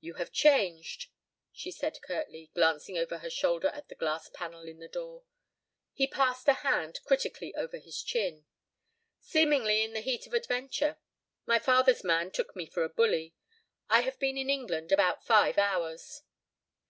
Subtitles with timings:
[0.00, 1.08] "You have changed,"
[1.52, 5.24] she said, curtly, glancing over her shoulder at the glass panel in the door.
[5.92, 8.46] He passed a hand critically over his chin.
[9.20, 10.96] "Seemingly, in the heat of adventure.
[11.44, 13.34] My father's man took me for a bully.
[13.90, 16.22] I have been in England about five hours."